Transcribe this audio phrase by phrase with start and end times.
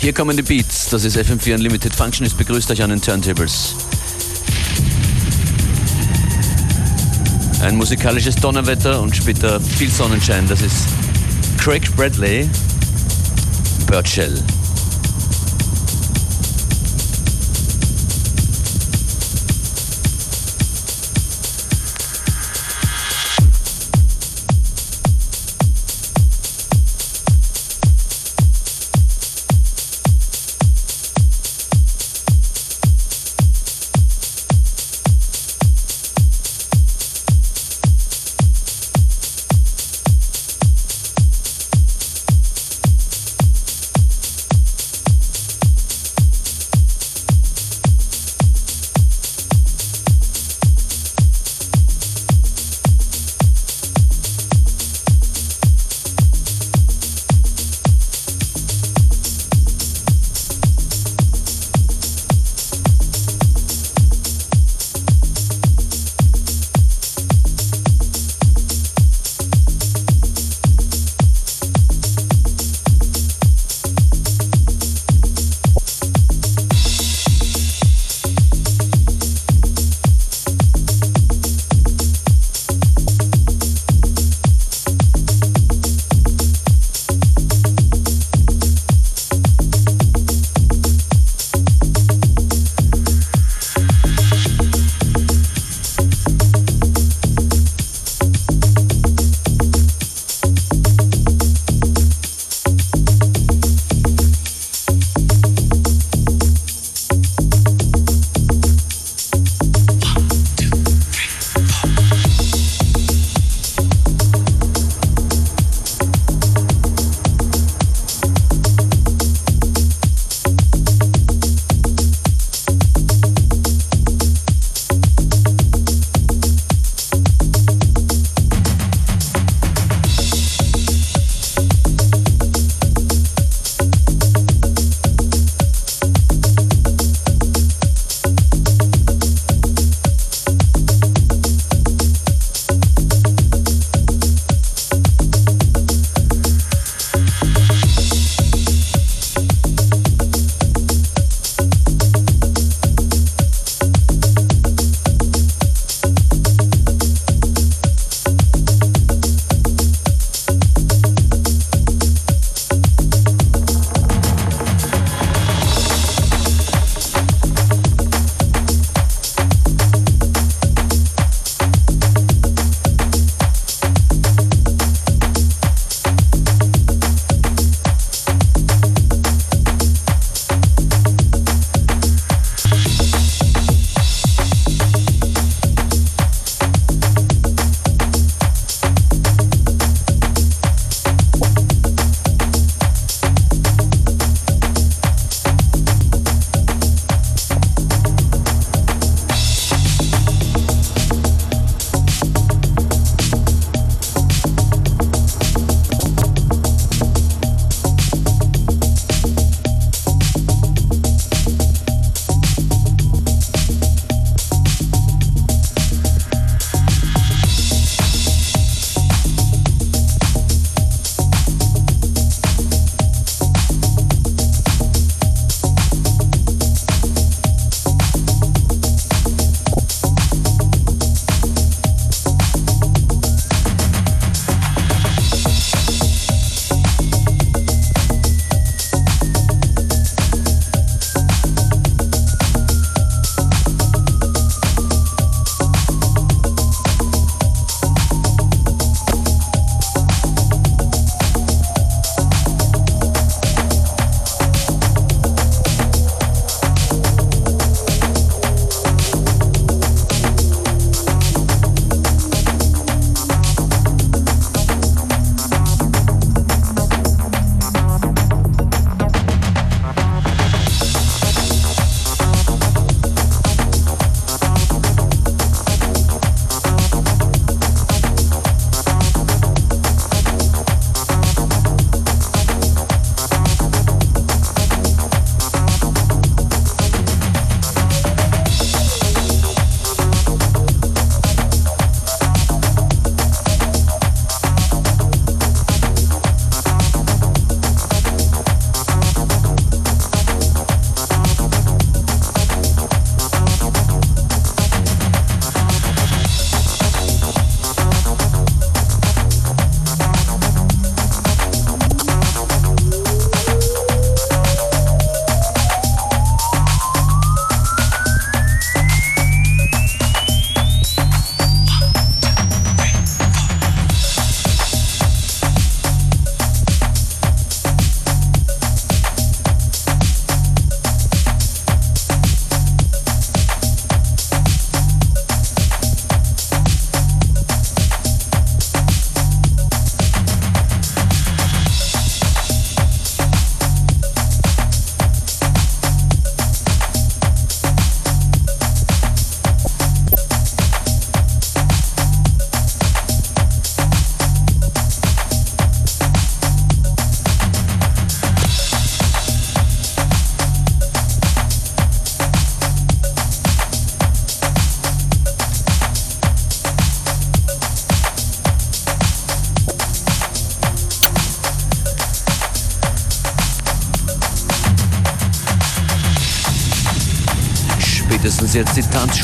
[0.00, 0.90] Hier kommen die Beats.
[0.90, 2.24] Das ist FM4 Unlimited Function.
[2.24, 3.74] Es begrüßt euch an den Turntables.
[7.60, 10.46] Ein musikalisches Donnerwetter und später viel Sonnenschein.
[10.48, 10.86] Das ist
[11.58, 12.48] Craig Bradley,
[13.88, 14.40] Birdshell.
[14.40, 14.57] spätestens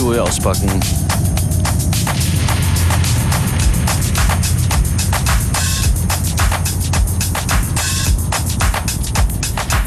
[0.04, 0.80] Tanzschuhe auspacken.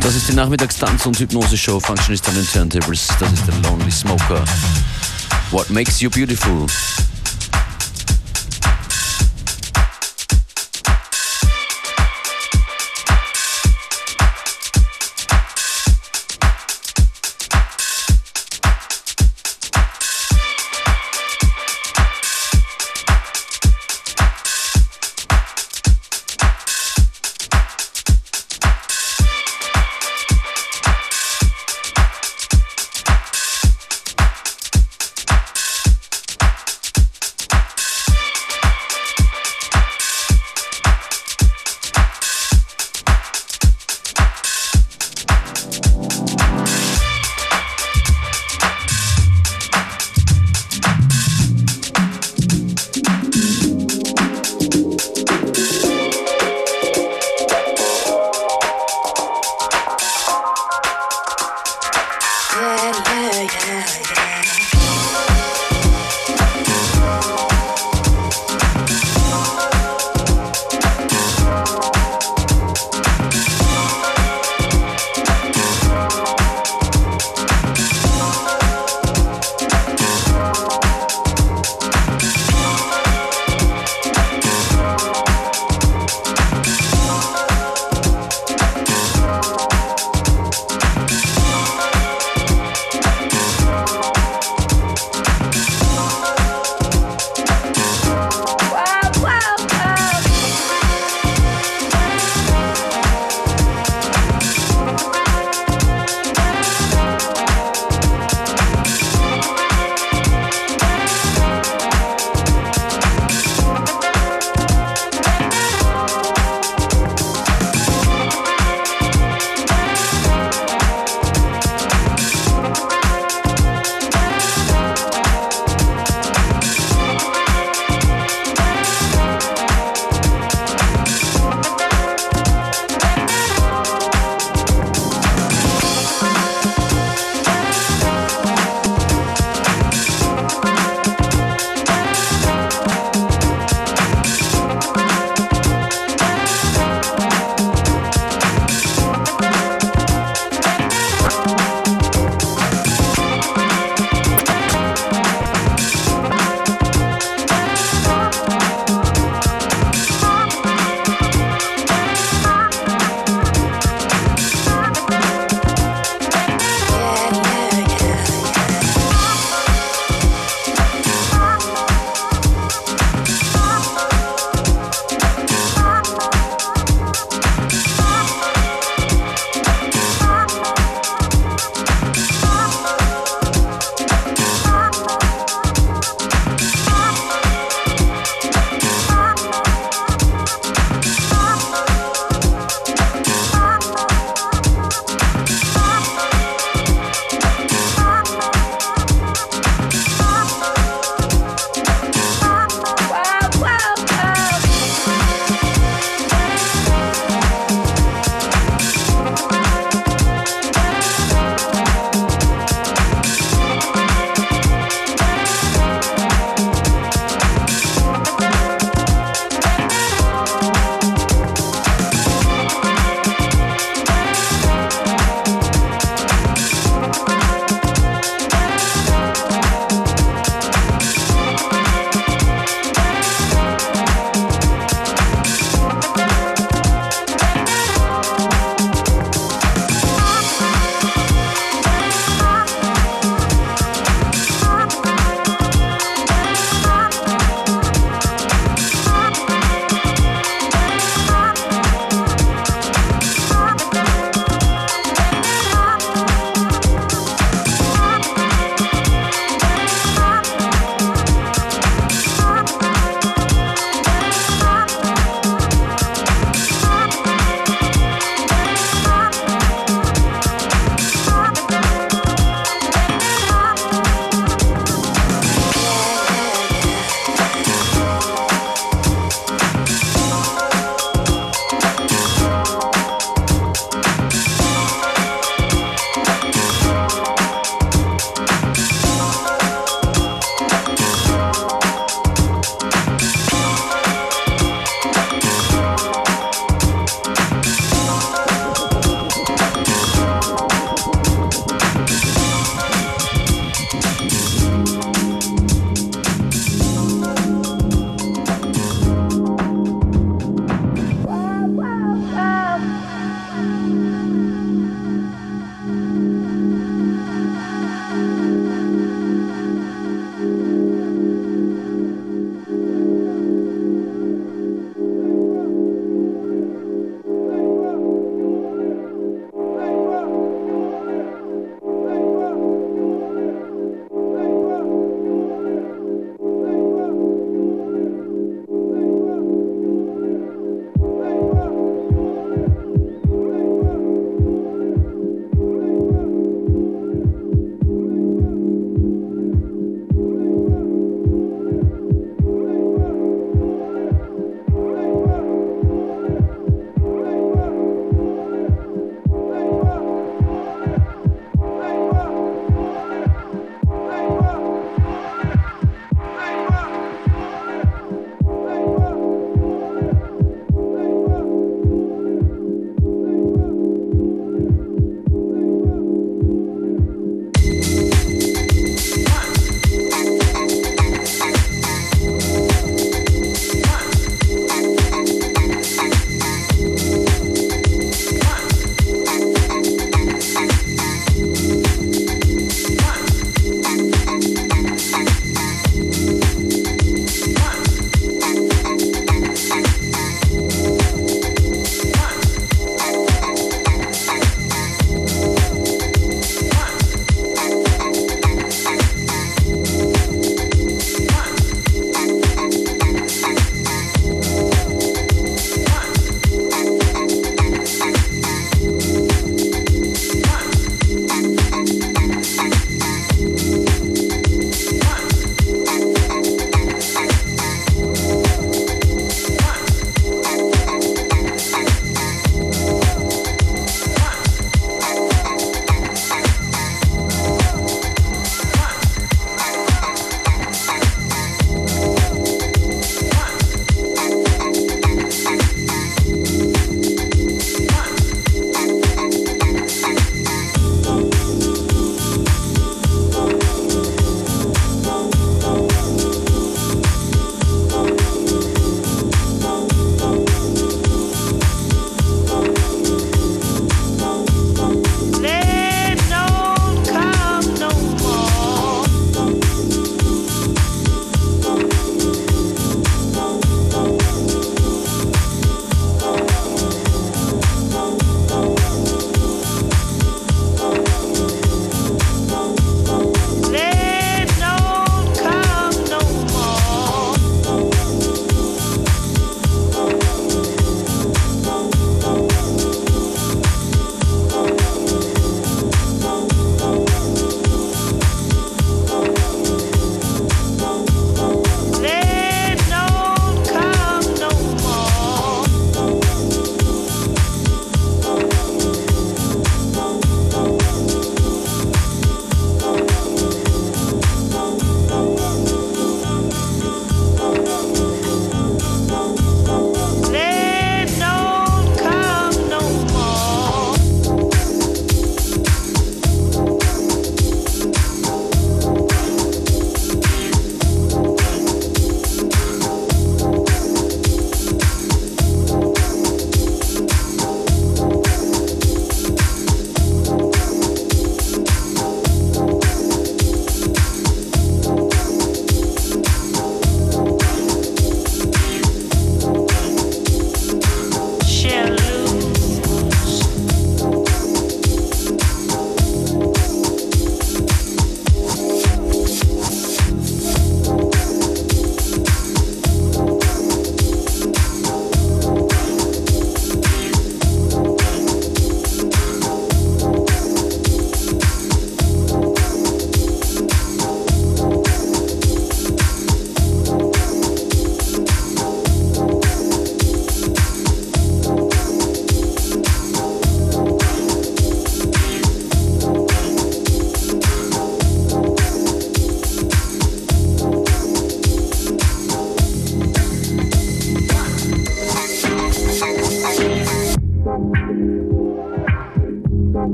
[0.00, 3.08] Das ist die Nachmittagstanz- und Hypnose-Show Functionist an den Turntables.
[3.20, 4.42] Das ist der Lonely Smoker.
[5.50, 6.66] What makes you beautiful?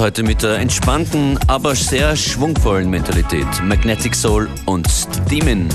[0.00, 3.46] Heute mit der entspannten, aber sehr schwungvollen Mentalität.
[3.62, 5.68] Magnetic Soul und Steamin'.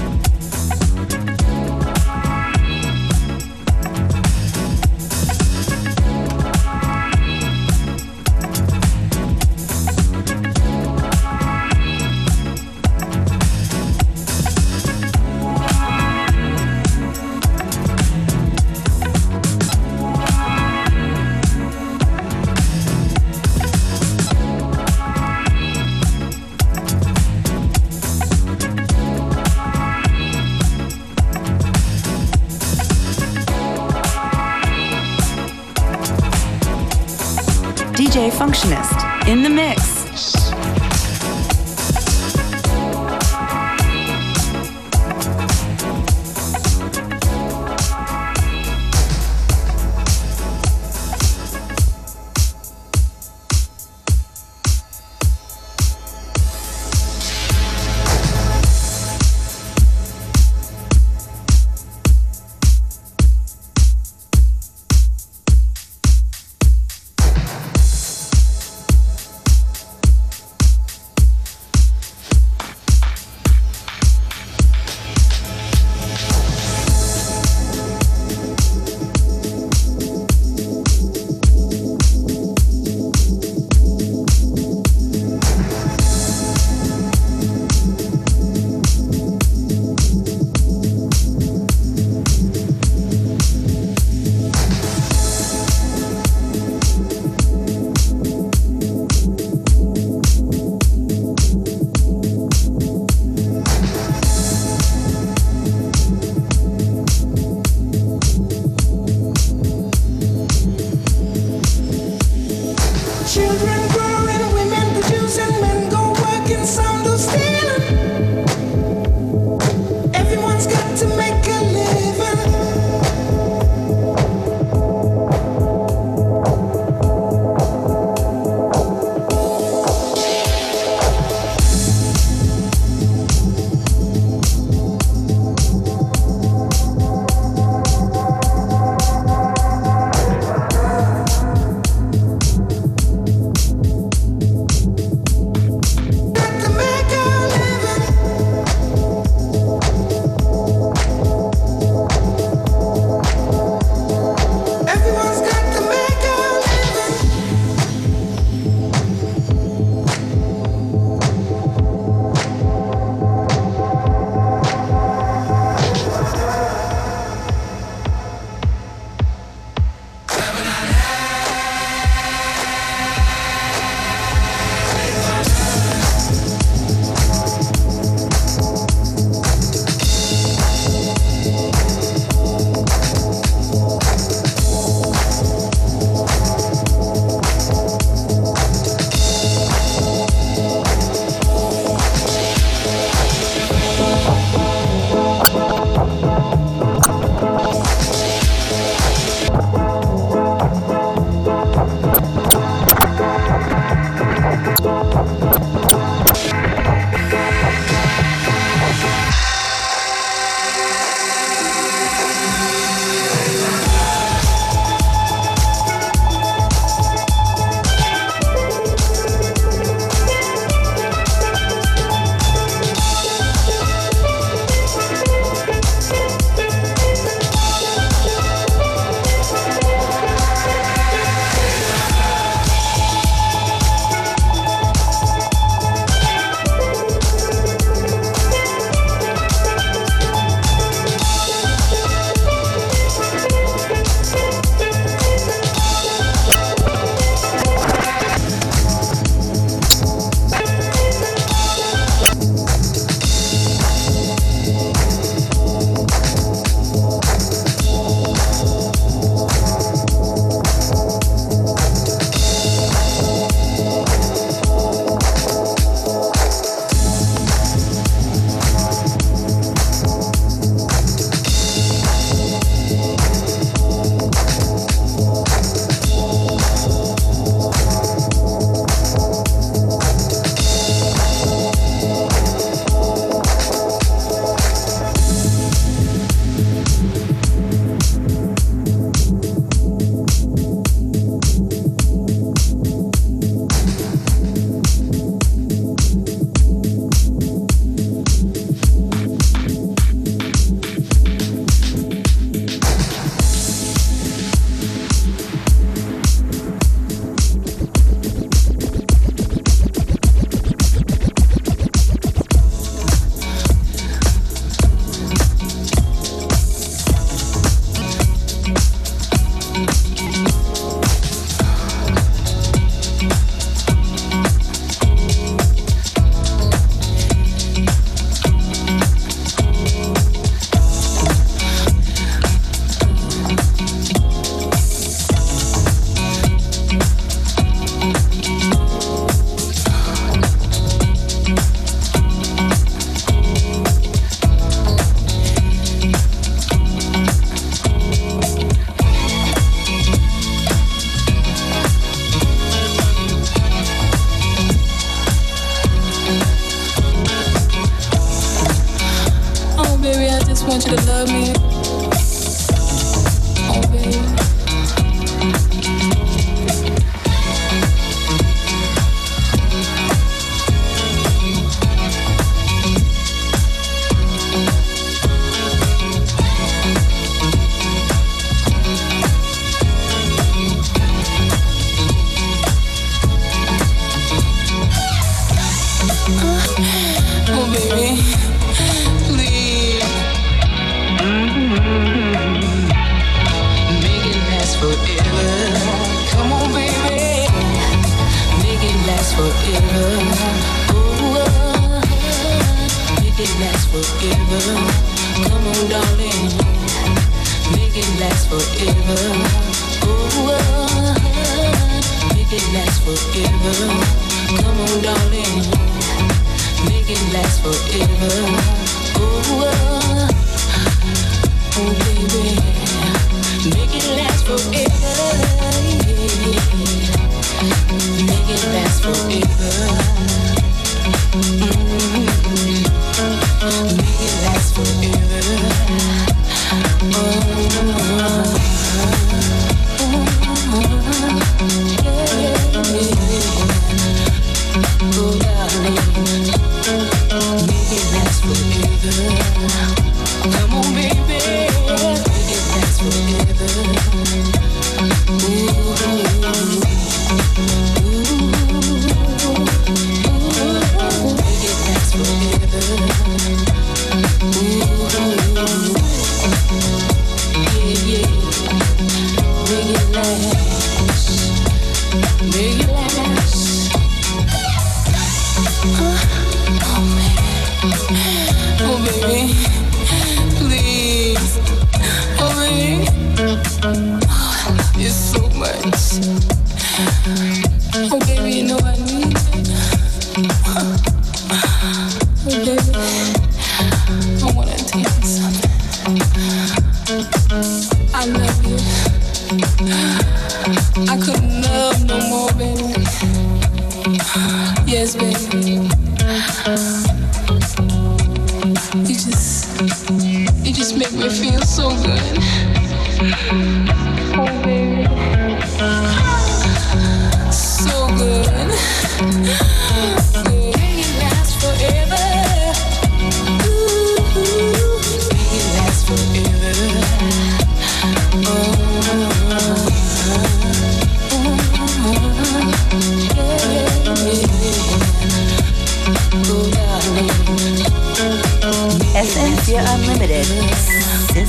[38.37, 39.94] Functionist in the mix.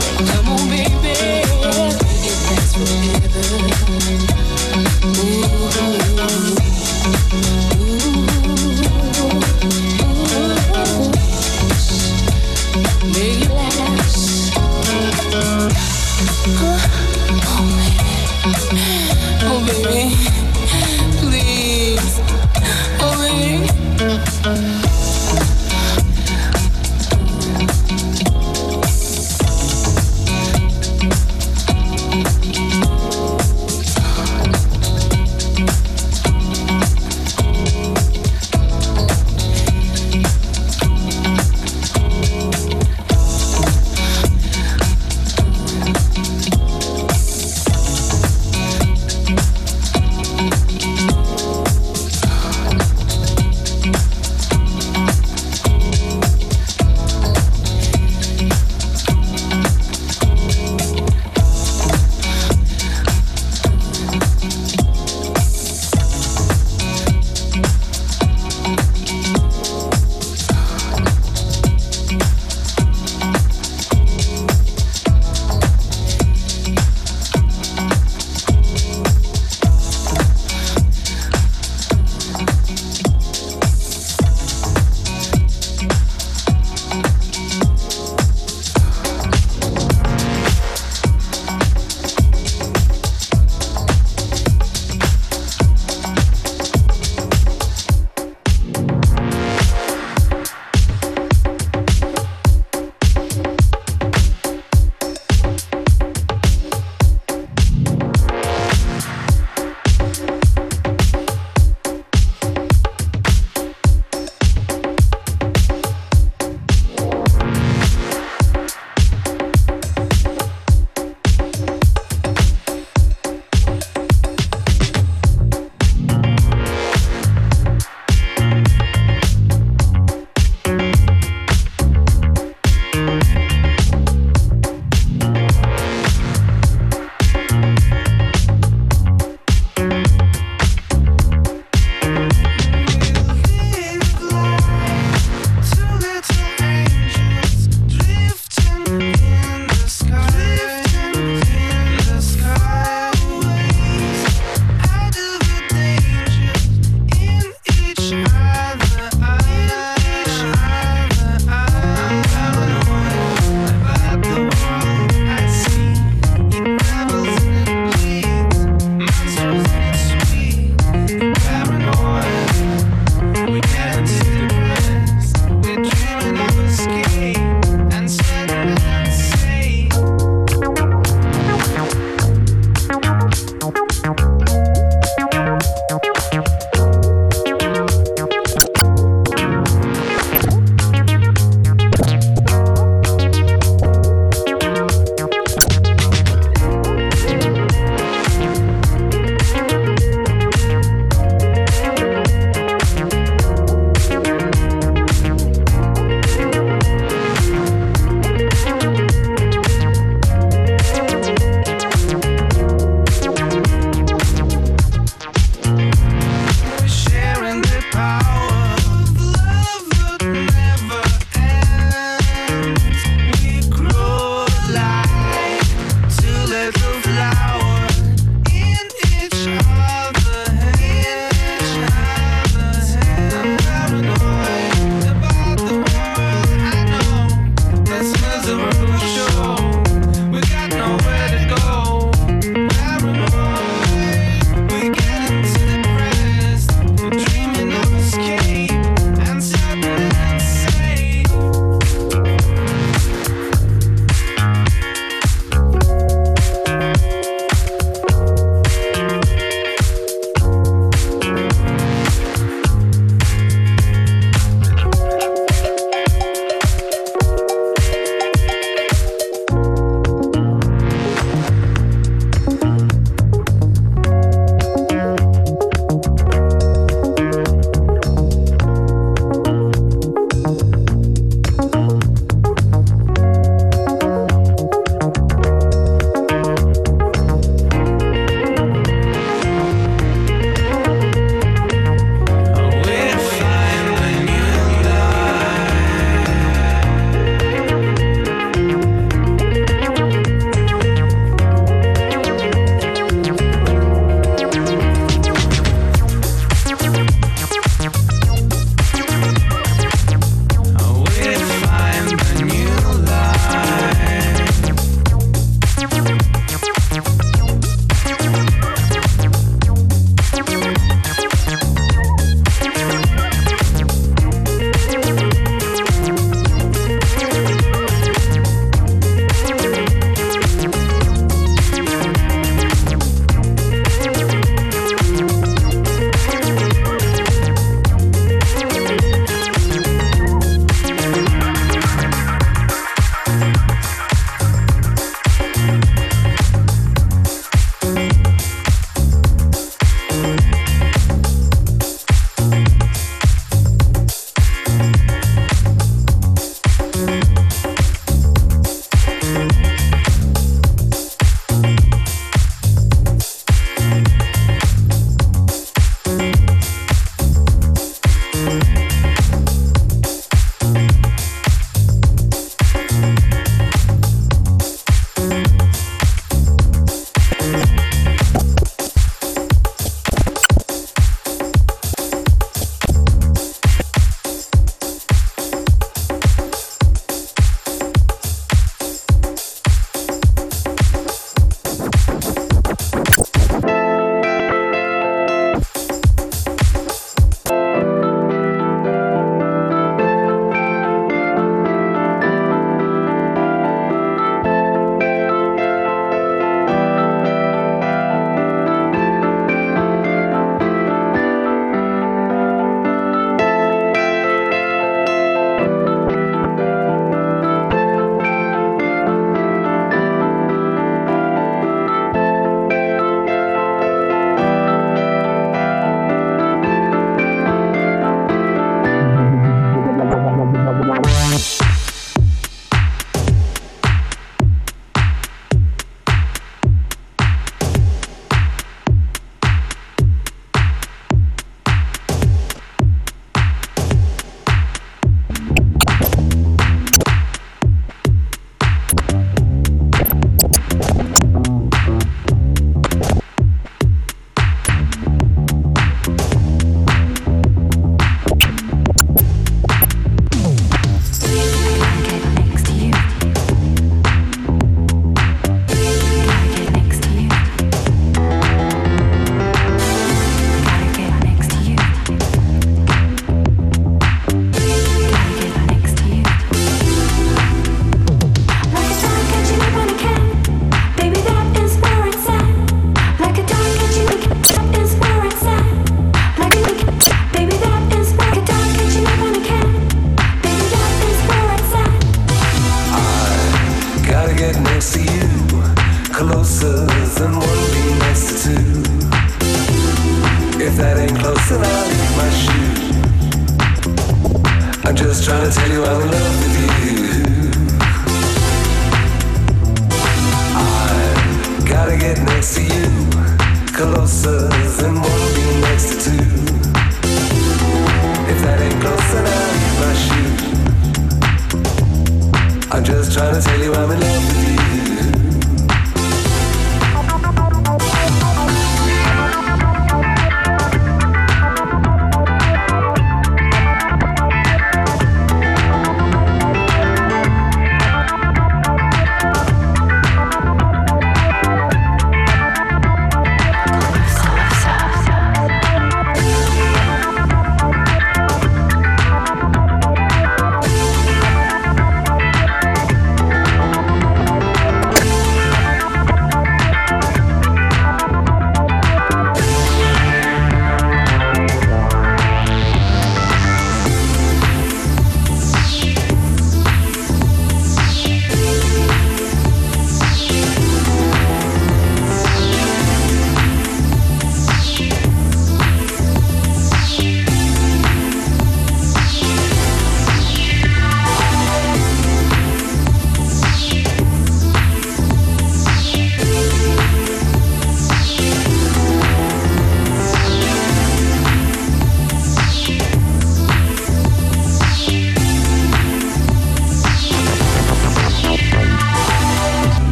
[0.00, 0.47] different.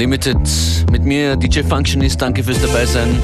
[0.00, 0.38] Unlimited
[0.90, 2.22] mit mir, DJ Functionist.
[2.22, 3.18] Danke fürs Dabeisein.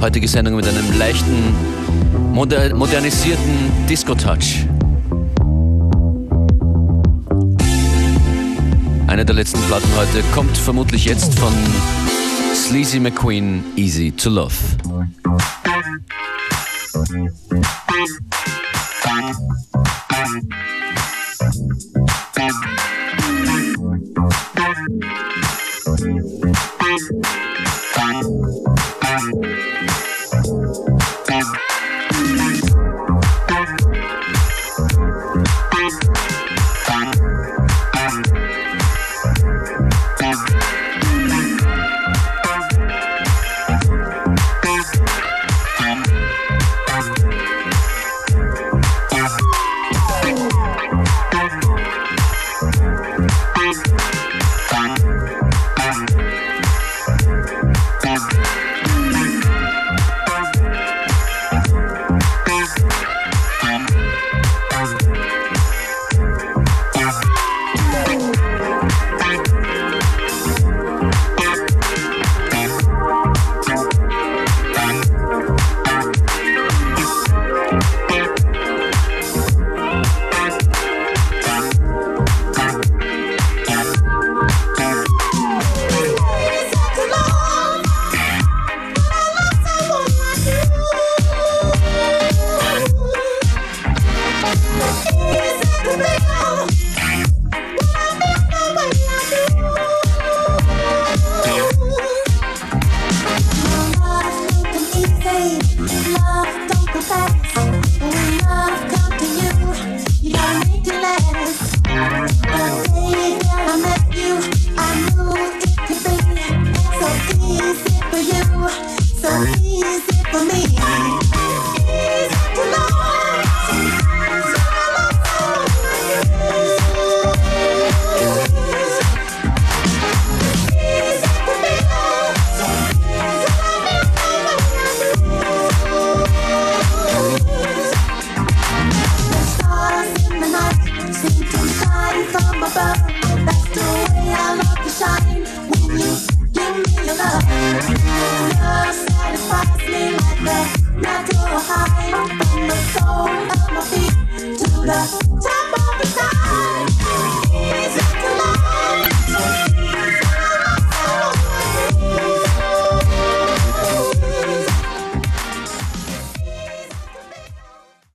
[0.00, 1.54] Heutige Sendung mit einem leichten,
[2.32, 4.66] moder modernisierten Disco-Touch.
[9.06, 11.52] Eine der letzten Platten heute kommt vermutlich jetzt von
[12.56, 14.79] Sleazy McQueen, Easy to Love.